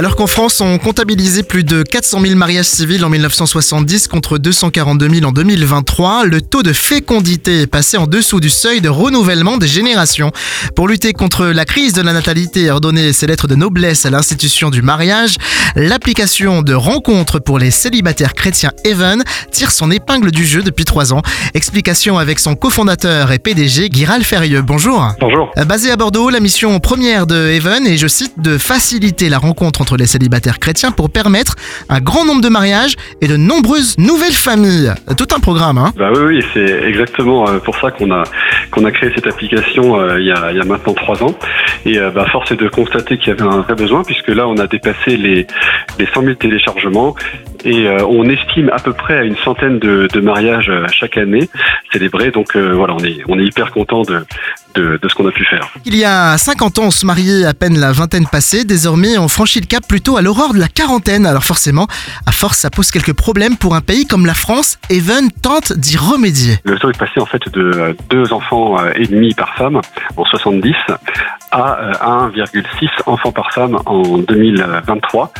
[0.00, 5.10] Alors qu'en France, on comptabilisait plus de 400 000 mariages civils en 1970 contre 242
[5.10, 9.58] 000 en 2023, le taux de fécondité est passé en dessous du seuil de renouvellement
[9.58, 10.32] des générations.
[10.74, 14.10] Pour lutter contre la crise de la natalité et redonner ses lettres de noblesse à
[14.10, 15.36] l'institution du mariage,
[15.76, 19.22] l'application de rencontres pour les célibataires chrétiens Even
[19.52, 21.20] tire son épingle du jeu depuis trois ans.
[21.52, 24.62] Explication avec son cofondateur et PDG Guiral Ferrieux.
[24.62, 25.12] Bonjour.
[25.20, 25.50] Bonjour.
[25.66, 29.82] Basé à Bordeaux, la mission première de Even est, je cite, de faciliter la rencontre
[29.82, 31.56] entre les célibataires chrétiens pour permettre
[31.88, 34.92] un grand nombre de mariages et de nombreuses nouvelles familles.
[35.16, 38.24] Tout un programme, hein Bah oui, oui, c'est exactement euh, pour ça qu'on a
[38.70, 41.34] qu'on a créé cette application euh, il, y a, maintenant trois ans.
[41.84, 44.48] Et euh, bah, force est de constater qu'il y avait un vrai besoin puisque là,
[44.48, 45.46] on a dépassé les
[45.98, 47.14] les 100 000 téléchargements
[47.64, 51.48] et euh, on estime à peu près à une centaine de, mariages chaque année
[51.92, 52.30] célébrés.
[52.30, 54.24] Donc voilà, on est on est hyper content de
[54.74, 55.68] de, de ce qu'on a pu faire.
[55.84, 58.64] Il y a 50 ans, on se mariait à peine la vingtaine passée.
[58.64, 61.26] Désormais, on franchit le cap plutôt à l'aurore de la quarantaine.
[61.26, 61.86] Alors forcément,
[62.26, 64.78] à force, ça pose quelques problèmes pour un pays comme la France.
[64.90, 66.58] Even tente d'y remédier.
[66.64, 69.80] Le taux est passé en fait de euh, deux enfants euh, et demi par femme
[70.16, 70.74] en 70
[71.50, 75.32] à euh, 1,6 enfants par femme en 2023.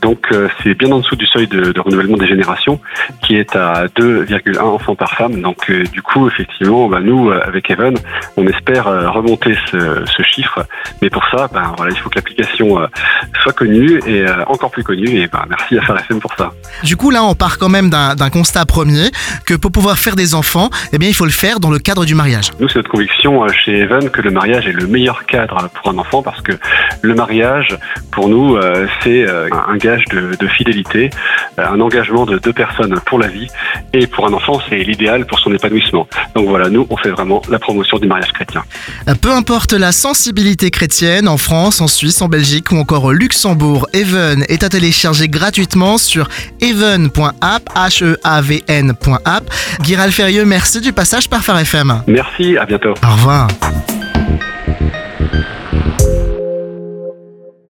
[0.00, 2.80] Donc euh, c'est bien en dessous du seuil de, de renouvellement des générations
[3.28, 5.42] qui est à 2,1 enfants par femme.
[5.42, 7.94] Donc euh, du coup effectivement bah, nous euh, avec Evan
[8.38, 10.64] on espère euh, remonter ce, ce chiffre.
[11.02, 12.78] Mais pour ça ben, voilà, il faut que l'application
[13.42, 15.20] soit connue et encore plus connue.
[15.20, 16.52] Et ben, merci à FM pour ça.
[16.82, 19.10] Du coup, là, on part quand même d'un constat premier
[19.44, 22.04] que pour pouvoir faire des enfants, eh bien, il faut le faire dans le cadre
[22.04, 22.50] du mariage.
[22.60, 25.98] Nous, c'est notre conviction chez Evan que le mariage est le meilleur cadre pour un
[25.98, 26.52] enfant parce que
[27.02, 27.76] le mariage,
[28.10, 28.58] pour nous,
[29.02, 31.10] c'est un gage de, de fidélité,
[31.58, 33.48] un engagement de deux personnes pour la vie.
[33.92, 36.06] Et pour un enfant, c'est l'idéal pour son épanouissement.
[36.34, 38.62] Donc voilà, nous, on fait vraiment la promotion du mariage chrétien.
[39.08, 43.12] Euh, Peu importe la sensibilité chrétienne, en France, en Suisse, en Belgique ou encore au
[43.12, 46.28] Luxembourg, Even est à télécharger gratuitement sur
[46.60, 49.44] even.app, h-e-a-v-n.app.
[49.82, 52.02] Guiral Ferrieux, merci du passage par Phare FM.
[52.06, 52.94] Merci, à bientôt.
[53.02, 53.48] Au revoir.